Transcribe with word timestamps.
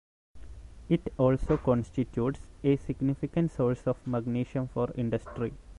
It 0.89 1.13
also 1.19 1.57
constitutes 1.57 2.39
a 2.63 2.75
significant 2.77 3.51
source 3.51 3.85
of 3.85 3.97
magnesium 4.07 4.67
for 4.67 4.89
industry. 4.95 5.53